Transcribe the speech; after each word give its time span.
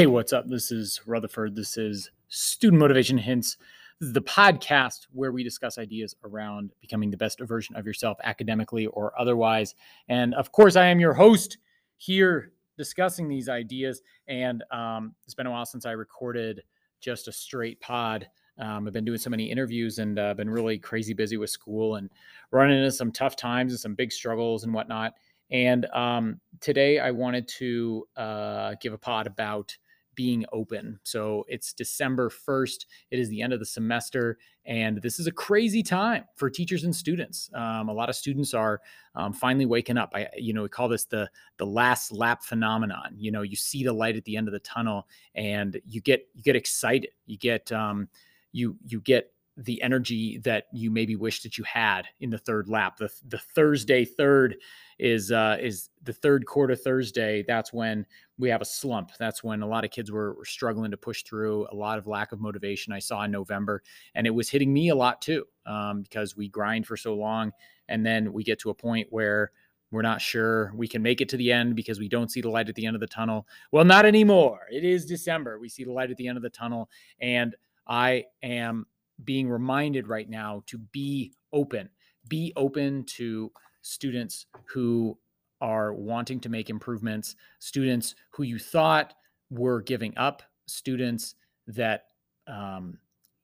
Hey, 0.00 0.06
what's 0.06 0.32
up? 0.32 0.48
This 0.48 0.72
is 0.72 0.98
Rutherford. 1.04 1.54
This 1.54 1.76
is 1.76 2.10
Student 2.28 2.80
Motivation 2.80 3.18
Hints. 3.18 3.58
The 4.00 4.22
podcast 4.22 5.06
where 5.12 5.30
we 5.30 5.44
discuss 5.44 5.76
ideas 5.76 6.16
around 6.24 6.72
becoming 6.80 7.10
the 7.10 7.18
best 7.18 7.38
version 7.40 7.76
of 7.76 7.84
yourself 7.84 8.16
academically 8.24 8.86
or 8.86 9.12
otherwise. 9.20 9.74
And 10.08 10.32
of 10.36 10.52
course, 10.52 10.74
I 10.74 10.86
am 10.86 11.00
your 11.00 11.12
host 11.12 11.58
here 11.98 12.52
discussing 12.78 13.28
these 13.28 13.50
ideas. 13.50 14.00
And 14.26 14.64
um, 14.70 15.14
it's 15.26 15.34
been 15.34 15.46
a 15.46 15.50
while 15.50 15.66
since 15.66 15.84
I 15.84 15.90
recorded 15.90 16.62
just 17.02 17.28
a 17.28 17.32
straight 17.32 17.78
pod. 17.82 18.26
Um, 18.58 18.86
I've 18.86 18.94
been 18.94 19.04
doing 19.04 19.18
so 19.18 19.28
many 19.28 19.50
interviews 19.50 19.98
and 19.98 20.18
uh, 20.18 20.32
been 20.32 20.48
really 20.48 20.78
crazy 20.78 21.12
busy 21.12 21.36
with 21.36 21.50
school 21.50 21.96
and 21.96 22.08
running 22.52 22.78
into 22.78 22.90
some 22.90 23.12
tough 23.12 23.36
times 23.36 23.72
and 23.72 23.80
some 23.80 23.96
big 23.96 24.12
struggles 24.12 24.64
and 24.64 24.72
whatnot. 24.72 25.12
And 25.50 25.84
um, 25.92 26.40
today 26.60 27.00
I 27.00 27.10
wanted 27.10 27.48
to 27.58 28.08
uh, 28.16 28.74
give 28.80 28.94
a 28.94 28.98
pod 28.98 29.26
about 29.26 29.76
being 30.14 30.44
open. 30.52 30.98
So 31.02 31.44
it's 31.48 31.72
December 31.72 32.30
1st. 32.30 32.86
It 33.10 33.18
is 33.18 33.28
the 33.28 33.42
end 33.42 33.52
of 33.52 33.58
the 33.58 33.66
semester. 33.66 34.38
And 34.66 35.00
this 35.02 35.18
is 35.18 35.26
a 35.26 35.32
crazy 35.32 35.82
time 35.82 36.24
for 36.36 36.50
teachers 36.50 36.84
and 36.84 36.94
students. 36.94 37.50
Um, 37.54 37.88
a 37.88 37.92
lot 37.92 38.08
of 38.08 38.14
students 38.14 38.52
are 38.54 38.80
um, 39.14 39.32
finally 39.32 39.66
waking 39.66 39.96
up. 39.96 40.10
I, 40.14 40.28
you 40.36 40.52
know, 40.52 40.62
we 40.62 40.68
call 40.68 40.88
this 40.88 41.06
the 41.06 41.30
the 41.56 41.66
last 41.66 42.12
lap 42.12 42.42
phenomenon. 42.42 43.14
You 43.16 43.32
know, 43.32 43.42
you 43.42 43.56
see 43.56 43.82
the 43.82 43.92
light 43.92 44.16
at 44.16 44.24
the 44.24 44.36
end 44.36 44.48
of 44.48 44.52
the 44.52 44.60
tunnel, 44.60 45.08
and 45.34 45.80
you 45.86 46.00
get 46.00 46.26
you 46.34 46.42
get 46.42 46.56
excited. 46.56 47.10
You 47.26 47.38
get 47.38 47.72
um, 47.72 48.08
you 48.52 48.76
you 48.86 49.00
get 49.00 49.32
the 49.64 49.80
energy 49.82 50.38
that 50.38 50.64
you 50.72 50.90
maybe 50.90 51.16
wish 51.16 51.42
that 51.42 51.58
you 51.58 51.64
had 51.64 52.06
in 52.20 52.30
the 52.30 52.38
third 52.38 52.68
lap. 52.68 52.96
The 52.96 53.10
the 53.28 53.38
Thursday 53.38 54.04
third 54.04 54.56
is 54.98 55.30
uh, 55.30 55.58
is 55.60 55.90
the 56.02 56.12
third 56.12 56.46
quarter 56.46 56.74
Thursday. 56.74 57.44
That's 57.46 57.72
when 57.72 58.06
we 58.38 58.48
have 58.48 58.62
a 58.62 58.66
slump. 58.66 59.12
That's 59.18 59.44
when 59.44 59.62
a 59.62 59.66
lot 59.66 59.84
of 59.84 59.90
kids 59.90 60.10
were, 60.10 60.34
were 60.34 60.44
struggling 60.44 60.90
to 60.90 60.96
push 60.96 61.22
through. 61.24 61.66
A 61.70 61.74
lot 61.74 61.98
of 61.98 62.06
lack 62.06 62.32
of 62.32 62.40
motivation 62.40 62.92
I 62.92 63.00
saw 63.00 63.22
in 63.24 63.30
November, 63.30 63.82
and 64.14 64.26
it 64.26 64.30
was 64.30 64.48
hitting 64.48 64.72
me 64.72 64.88
a 64.88 64.94
lot 64.94 65.20
too 65.20 65.44
um, 65.66 66.02
because 66.02 66.36
we 66.36 66.48
grind 66.48 66.86
for 66.86 66.96
so 66.96 67.14
long, 67.14 67.52
and 67.88 68.04
then 68.04 68.32
we 68.32 68.42
get 68.42 68.58
to 68.60 68.70
a 68.70 68.74
point 68.74 69.08
where 69.10 69.52
we're 69.90 70.02
not 70.02 70.22
sure 70.22 70.72
we 70.74 70.88
can 70.88 71.02
make 71.02 71.20
it 71.20 71.28
to 71.30 71.36
the 71.36 71.52
end 71.52 71.74
because 71.74 71.98
we 71.98 72.08
don't 72.08 72.30
see 72.30 72.40
the 72.40 72.48
light 72.48 72.68
at 72.68 72.76
the 72.76 72.86
end 72.86 72.94
of 72.94 73.00
the 73.00 73.06
tunnel. 73.08 73.46
Well, 73.72 73.84
not 73.84 74.06
anymore. 74.06 74.60
It 74.70 74.84
is 74.84 75.04
December. 75.04 75.58
We 75.58 75.68
see 75.68 75.84
the 75.84 75.92
light 75.92 76.10
at 76.10 76.16
the 76.16 76.28
end 76.28 76.36
of 76.36 76.42
the 76.42 76.50
tunnel, 76.50 76.88
and 77.20 77.56
I 77.86 78.24
am 78.42 78.86
being 79.24 79.48
reminded 79.48 80.08
right 80.08 80.28
now 80.28 80.62
to 80.66 80.78
be 80.78 81.32
open, 81.52 81.88
be 82.28 82.52
open 82.56 83.04
to 83.04 83.50
students 83.82 84.46
who 84.66 85.18
are 85.60 85.92
wanting 85.92 86.40
to 86.40 86.48
make 86.48 86.70
improvements, 86.70 87.36
students 87.58 88.14
who 88.30 88.42
you 88.42 88.58
thought 88.58 89.14
were 89.50 89.82
giving 89.82 90.16
up, 90.16 90.42
students 90.66 91.34
that 91.66 92.04
um, 92.46 92.98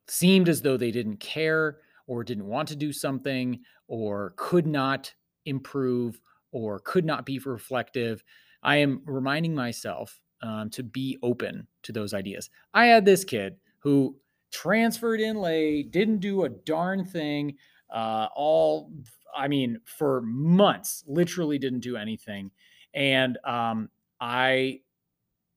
seemed 0.08 0.48
as 0.48 0.62
though 0.62 0.77
they 0.77 0.91
didn't 0.91 1.19
care 1.19 1.78
or 2.06 2.24
didn't 2.24 2.47
want 2.47 2.69
to 2.69 2.77
do 2.77 2.92
something 2.92 3.60
or 3.88 4.34
could 4.36 4.66
not 4.66 5.12
improve 5.44 6.20
or 6.52 6.78
could 6.80 7.04
not 7.04 7.27
be 7.27 7.38
reflective. 7.38 8.22
I 8.62 8.77
am 8.77 9.02
reminding 9.04 9.54
myself 9.54 10.20
um, 10.42 10.70
to 10.70 10.82
be 10.82 11.19
open 11.22 11.66
to 11.82 11.92
those 11.92 12.14
ideas. 12.14 12.50
I 12.72 12.86
had 12.86 13.04
this 13.04 13.24
kid 13.24 13.56
who 13.80 14.16
transferred 14.57 15.21
in 15.21 15.37
late, 15.37 15.91
didn't 15.91 16.19
do 16.19 16.45
a 16.45 16.49
darn 16.49 17.05
thing. 17.05 17.57
Uh, 17.95 18.29
all, 18.35 18.91
I 19.37 19.49
mean, 19.49 19.81
for 19.85 20.23
months, 20.23 21.05
literally 21.07 21.59
didn't 21.59 21.81
do 21.81 21.97
anything. 21.97 22.51
And 22.95 23.37
um, 23.45 23.91
I, 24.19 24.81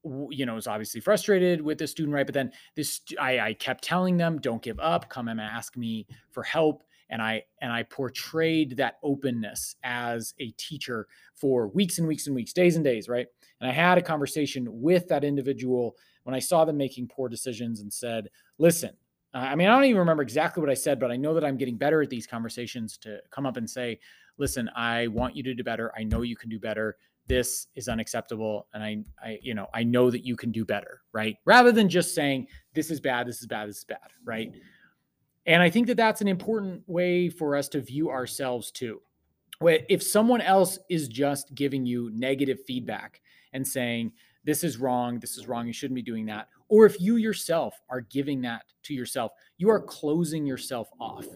you 0.03 0.45
know, 0.45 0.55
was 0.55 0.67
obviously 0.67 0.99
frustrated 1.01 1.61
with 1.61 1.77
the 1.77 1.87
student, 1.87 2.13
right? 2.13 2.25
But 2.25 2.33
then 2.33 2.51
this, 2.75 2.99
I, 3.19 3.39
I 3.39 3.53
kept 3.53 3.83
telling 3.83 4.17
them, 4.17 4.39
don't 4.39 4.61
give 4.61 4.79
up, 4.79 5.09
come 5.09 5.29
and 5.29 5.39
ask 5.39 5.77
me 5.77 6.05
for 6.31 6.43
help. 6.43 6.83
And 7.11 7.23
I 7.23 7.43
and 7.59 7.71
I 7.71 7.83
portrayed 7.83 8.77
that 8.77 8.99
openness 9.01 9.75
as 9.83 10.35
a 10.39 10.51
teacher 10.57 11.07
for 11.33 11.67
weeks 11.67 11.97
and 11.97 12.07
weeks 12.07 12.27
and 12.27 12.35
weeks, 12.35 12.53
days 12.53 12.75
and 12.75 12.85
days, 12.85 13.09
right? 13.09 13.25
And 13.59 13.69
I 13.69 13.73
had 13.73 13.97
a 13.97 14.03
conversation 14.03 14.67
with 14.69 15.07
that 15.07 15.23
individual 15.23 15.95
when 16.29 16.35
I 16.35 16.39
saw 16.39 16.63
them 16.63 16.77
making 16.77 17.07
poor 17.07 17.27
decisions 17.27 17.81
and 17.81 17.91
said, 17.91 18.29
listen, 18.59 18.91
I 19.33 19.55
mean, 19.55 19.67
I 19.67 19.71
don't 19.71 19.85
even 19.85 19.97
remember 19.97 20.21
exactly 20.21 20.61
what 20.61 20.69
I 20.69 20.75
said, 20.75 20.99
but 20.99 21.09
I 21.09 21.15
know 21.15 21.33
that 21.33 21.43
I'm 21.43 21.57
getting 21.57 21.75
better 21.75 22.03
at 22.03 22.09
these 22.11 22.27
conversations 22.27 22.99
to 22.99 23.19
come 23.31 23.47
up 23.47 23.57
and 23.57 23.67
say, 23.67 23.99
listen, 24.37 24.69
I 24.75 25.07
want 25.07 25.35
you 25.35 25.41
to 25.41 25.55
do 25.55 25.63
better. 25.63 25.91
I 25.97 26.03
know 26.03 26.21
you 26.21 26.35
can 26.35 26.47
do 26.47 26.59
better. 26.59 26.97
This 27.25 27.65
is 27.73 27.87
unacceptable. 27.87 28.67
And 28.75 28.83
I, 28.83 29.03
I, 29.23 29.39
you 29.41 29.55
know, 29.55 29.69
I 29.73 29.81
know 29.81 30.11
that 30.11 30.23
you 30.23 30.35
can 30.35 30.51
do 30.51 30.65
better, 30.65 31.01
right? 31.13 31.35
Rather 31.45 31.71
than 31.71 31.89
just 31.89 32.13
saying, 32.13 32.45
this 32.75 32.91
is 32.91 32.99
bad, 32.99 33.25
this 33.25 33.41
is 33.41 33.47
bad, 33.47 33.67
this 33.69 33.79
is 33.79 33.85
bad, 33.85 34.11
right? 34.23 34.53
And 35.47 35.63
I 35.63 35.71
think 35.71 35.87
that 35.87 35.97
that's 35.97 36.21
an 36.21 36.27
important 36.27 36.83
way 36.85 37.27
for 37.27 37.55
us 37.55 37.67
to 37.69 37.81
view 37.81 38.11
ourselves 38.11 38.69
too. 38.69 39.01
If 39.61 40.03
someone 40.03 40.41
else 40.41 40.77
is 40.91 41.07
just 41.07 41.55
giving 41.55 41.87
you 41.87 42.11
negative 42.13 42.59
feedback 42.67 43.19
and 43.51 43.67
saying, 43.67 44.11
this 44.49 44.63
is 44.63 44.77
wrong, 44.77 45.19
this 45.19 45.37
is 45.37 45.47
wrong, 45.47 45.67
you 45.67 45.73
shouldn't 45.73 45.93
be 45.93 46.01
doing 46.01 46.25
that. 46.25 46.47
Or 46.69 46.87
if 46.87 46.99
you 46.99 47.17
yourself 47.17 47.79
are 47.87 48.01
giving 48.01 48.41
that 48.41 48.63
to 48.81 48.95
yourself, 48.95 49.31
you 49.59 49.69
are 49.69 49.79
closing 49.79 50.43
yourself 50.43 50.89
off. 50.99 51.27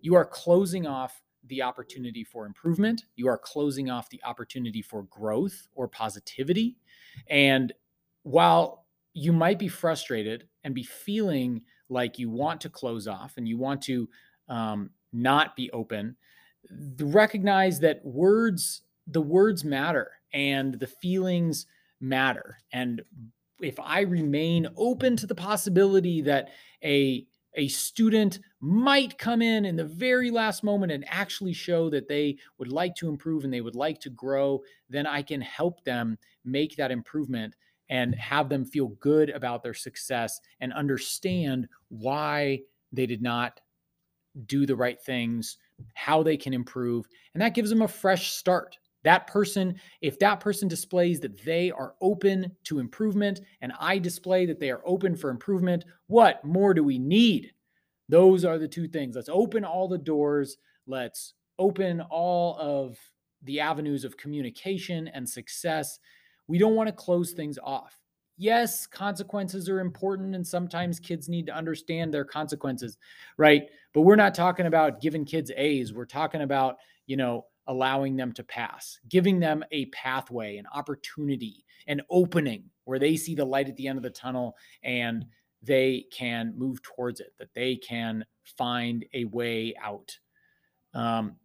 You 0.00 0.14
are 0.14 0.24
closing 0.24 0.86
off 0.86 1.20
the 1.48 1.60
opportunity 1.60 2.22
for 2.22 2.46
improvement. 2.46 3.06
You 3.16 3.26
are 3.26 3.36
closing 3.36 3.90
off 3.90 4.08
the 4.10 4.22
opportunity 4.22 4.80
for 4.80 5.02
growth 5.04 5.66
or 5.74 5.88
positivity. 5.88 6.76
And 7.28 7.72
while 8.22 8.86
you 9.12 9.32
might 9.32 9.58
be 9.58 9.66
frustrated 9.66 10.46
and 10.62 10.72
be 10.72 10.84
feeling 10.84 11.62
like 11.88 12.16
you 12.16 12.30
want 12.30 12.60
to 12.60 12.70
close 12.70 13.08
off 13.08 13.38
and 13.38 13.48
you 13.48 13.58
want 13.58 13.82
to 13.82 14.08
um, 14.48 14.90
not 15.12 15.56
be 15.56 15.68
open, 15.72 16.14
recognize 17.00 17.80
that 17.80 18.04
words, 18.04 18.82
the 19.08 19.20
words 19.20 19.64
matter 19.64 20.12
and 20.32 20.78
the 20.78 20.86
feelings 20.86 21.66
matter. 22.02 22.58
And 22.72 23.02
if 23.60 23.78
I 23.80 24.00
remain 24.00 24.66
open 24.76 25.16
to 25.16 25.26
the 25.26 25.34
possibility 25.34 26.20
that 26.22 26.50
a 26.84 27.26
a 27.54 27.68
student 27.68 28.40
might 28.60 29.18
come 29.18 29.42
in 29.42 29.66
in 29.66 29.76
the 29.76 29.84
very 29.84 30.30
last 30.30 30.64
moment 30.64 30.90
and 30.90 31.04
actually 31.06 31.52
show 31.52 31.90
that 31.90 32.08
they 32.08 32.38
would 32.56 32.72
like 32.72 32.94
to 32.94 33.08
improve 33.10 33.44
and 33.44 33.52
they 33.52 33.60
would 33.60 33.74
like 33.74 34.00
to 34.00 34.08
grow, 34.08 34.62
then 34.88 35.06
I 35.06 35.20
can 35.20 35.42
help 35.42 35.84
them 35.84 36.16
make 36.44 36.76
that 36.76 36.90
improvement 36.90 37.54
and 37.90 38.14
have 38.14 38.48
them 38.48 38.64
feel 38.64 38.88
good 38.88 39.28
about 39.28 39.62
their 39.62 39.74
success 39.74 40.40
and 40.60 40.72
understand 40.72 41.68
why 41.88 42.60
they 42.90 43.04
did 43.04 43.20
not 43.20 43.60
do 44.46 44.64
the 44.64 44.76
right 44.76 45.00
things, 45.00 45.58
how 45.92 46.22
they 46.22 46.38
can 46.38 46.54
improve. 46.54 47.06
And 47.34 47.42
that 47.42 47.54
gives 47.54 47.68
them 47.68 47.82
a 47.82 47.88
fresh 47.88 48.32
start. 48.32 48.78
That 49.04 49.26
person, 49.26 49.80
if 50.00 50.18
that 50.20 50.40
person 50.40 50.68
displays 50.68 51.20
that 51.20 51.44
they 51.44 51.70
are 51.70 51.94
open 52.00 52.56
to 52.64 52.78
improvement 52.78 53.40
and 53.60 53.72
I 53.78 53.98
display 53.98 54.46
that 54.46 54.60
they 54.60 54.70
are 54.70 54.82
open 54.84 55.16
for 55.16 55.30
improvement, 55.30 55.84
what 56.06 56.44
more 56.44 56.72
do 56.72 56.84
we 56.84 56.98
need? 56.98 57.52
Those 58.08 58.44
are 58.44 58.58
the 58.58 58.68
two 58.68 58.88
things. 58.88 59.16
Let's 59.16 59.28
open 59.28 59.64
all 59.64 59.88
the 59.88 59.98
doors. 59.98 60.58
Let's 60.86 61.34
open 61.58 62.00
all 62.00 62.56
of 62.58 62.98
the 63.42 63.60
avenues 63.60 64.04
of 64.04 64.16
communication 64.16 65.08
and 65.08 65.28
success. 65.28 65.98
We 66.46 66.58
don't 66.58 66.76
want 66.76 66.88
to 66.88 66.92
close 66.92 67.32
things 67.32 67.58
off. 67.62 67.98
Yes, 68.38 68.86
consequences 68.86 69.68
are 69.68 69.80
important, 69.80 70.34
and 70.34 70.46
sometimes 70.46 70.98
kids 70.98 71.28
need 71.28 71.46
to 71.46 71.54
understand 71.54 72.12
their 72.12 72.24
consequences, 72.24 72.98
right? 73.36 73.68
But 73.92 74.00
we're 74.02 74.16
not 74.16 74.34
talking 74.34 74.66
about 74.66 75.00
giving 75.00 75.24
kids 75.24 75.52
A's. 75.56 75.92
We're 75.92 76.06
talking 76.06 76.42
about, 76.42 76.76
you 77.06 77.16
know, 77.16 77.46
allowing 77.66 78.16
them 78.16 78.32
to 78.32 78.42
pass, 78.42 78.98
giving 79.08 79.38
them 79.40 79.64
a 79.70 79.86
pathway, 79.86 80.56
an 80.56 80.66
opportunity, 80.74 81.64
an 81.86 82.00
opening 82.10 82.64
where 82.84 82.98
they 82.98 83.16
see 83.16 83.34
the 83.34 83.44
light 83.44 83.68
at 83.68 83.76
the 83.76 83.86
end 83.86 83.98
of 83.98 84.02
the 84.02 84.10
tunnel 84.10 84.56
and 84.82 85.24
they 85.62 86.06
can 86.12 86.54
move 86.56 86.82
towards 86.82 87.20
it, 87.20 87.32
that 87.38 87.54
they 87.54 87.76
can 87.76 88.24
find 88.44 89.04
a 89.14 89.24
way 89.26 89.74
out. 89.82 90.16
Um, 90.94 91.36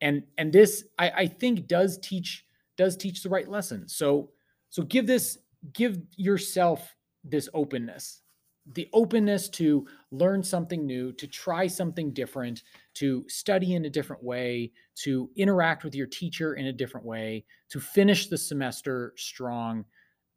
and 0.00 0.22
and 0.38 0.52
this 0.52 0.84
I, 0.98 1.10
I 1.10 1.26
think 1.26 1.66
does 1.66 1.98
teach 1.98 2.44
does 2.76 2.96
teach 2.96 3.22
the 3.22 3.28
right 3.28 3.48
lesson. 3.48 3.88
So 3.88 4.30
so 4.68 4.82
give 4.82 5.06
this 5.06 5.38
give 5.72 5.98
yourself 6.16 6.94
this 7.24 7.48
openness 7.54 8.22
the 8.72 8.88
openness 8.92 9.48
to 9.48 9.86
learn 10.10 10.42
something 10.42 10.86
new, 10.86 11.12
to 11.12 11.26
try 11.26 11.66
something 11.66 12.12
different, 12.12 12.62
to 12.94 13.24
study 13.28 13.74
in 13.74 13.84
a 13.84 13.90
different 13.90 14.22
way, 14.22 14.72
to 14.96 15.30
interact 15.36 15.84
with 15.84 15.94
your 15.94 16.06
teacher 16.06 16.54
in 16.54 16.66
a 16.66 16.72
different 16.72 17.06
way, 17.06 17.44
to 17.68 17.78
finish 17.78 18.26
the 18.26 18.38
semester 18.38 19.12
strong, 19.16 19.84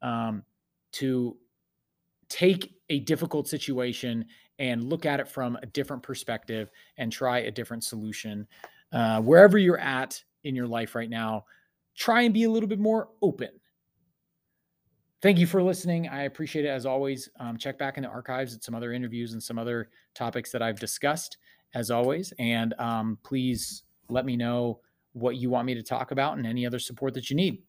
um, 0.02 0.42
to 0.92 1.36
take 2.28 2.74
a 2.88 3.00
difficult 3.00 3.48
situation 3.48 4.24
and 4.58 4.84
look 4.84 5.06
at 5.06 5.20
it 5.20 5.28
from 5.28 5.56
a 5.62 5.66
different 5.66 6.02
perspective 6.02 6.70
and 6.98 7.10
try 7.10 7.40
a 7.40 7.50
different 7.50 7.82
solution. 7.82 8.46
Uh, 8.92 9.20
wherever 9.20 9.58
you're 9.58 9.78
at 9.78 10.22
in 10.44 10.54
your 10.54 10.66
life 10.66 10.94
right 10.94 11.10
now, 11.10 11.44
try 11.96 12.22
and 12.22 12.34
be 12.34 12.44
a 12.44 12.50
little 12.50 12.68
bit 12.68 12.78
more 12.78 13.08
open 13.22 13.50
thank 15.22 15.38
you 15.38 15.46
for 15.46 15.62
listening. 15.62 16.08
I 16.08 16.22
appreciate 16.22 16.64
it 16.64 16.68
as 16.68 16.86
always. 16.86 17.28
Um, 17.38 17.56
check 17.56 17.78
back 17.78 17.96
in 17.96 18.02
the 18.02 18.08
archives 18.08 18.54
at 18.54 18.62
some 18.64 18.74
other 18.74 18.92
interviews 18.92 19.32
and 19.32 19.42
some 19.42 19.58
other 19.58 19.90
topics 20.14 20.50
that 20.52 20.62
I've 20.62 20.80
discussed 20.80 21.38
as 21.74 21.90
always. 21.90 22.32
And 22.38 22.74
um, 22.78 23.18
please 23.22 23.84
let 24.08 24.24
me 24.24 24.36
know 24.36 24.80
what 25.12 25.36
you 25.36 25.50
want 25.50 25.66
me 25.66 25.74
to 25.74 25.82
talk 25.82 26.10
about 26.10 26.36
and 26.36 26.46
any 26.46 26.66
other 26.66 26.78
support 26.78 27.14
that 27.14 27.30
you 27.30 27.36
need. 27.36 27.62